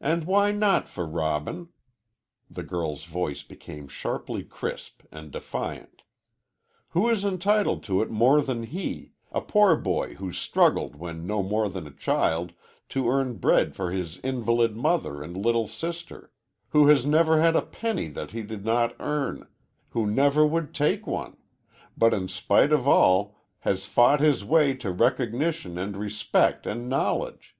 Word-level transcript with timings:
"And 0.00 0.22
why 0.24 0.52
not 0.52 0.88
for 0.88 1.04
Robin?" 1.04 1.70
The 2.48 2.62
girl's 2.62 3.06
voice 3.06 3.42
became 3.42 3.88
sharply 3.88 4.44
crisp 4.44 5.02
and 5.10 5.32
defiant. 5.32 6.02
"Who 6.90 7.08
is 7.10 7.24
entitled 7.24 7.82
to 7.90 8.02
it 8.02 8.08
more 8.08 8.40
than 8.40 8.62
he 8.62 9.14
a 9.32 9.40
poor 9.40 9.74
boy 9.74 10.14
who 10.14 10.32
struggled 10.32 10.94
when 10.94 11.26
no 11.26 11.42
more 11.42 11.68
than 11.68 11.88
a 11.88 11.92
child 11.92 12.52
to 12.90 13.08
earn 13.08 13.38
bread 13.38 13.74
for 13.74 13.90
his 13.90 14.18
invalid 14.18 14.76
mother 14.76 15.20
and 15.24 15.36
little 15.36 15.66
sister; 15.66 16.30
who 16.68 16.86
has 16.86 17.04
never 17.04 17.40
had 17.40 17.56
a 17.56 17.62
penny 17.62 18.06
that 18.10 18.30
he 18.30 18.42
did 18.42 18.64
not 18.64 18.94
earn; 19.00 19.48
who 19.88 20.06
never 20.06 20.46
would 20.46 20.72
take 20.72 21.04
one, 21.04 21.36
but 21.98 22.14
in 22.14 22.28
spite 22.28 22.70
of 22.72 22.86
all 22.86 23.36
has 23.62 23.86
fought 23.86 24.20
his 24.20 24.44
way 24.44 24.72
to 24.74 24.92
recognition 24.92 25.78
and 25.78 25.96
respect 25.96 26.64
and 26.64 26.88
knowledge? 26.88 27.56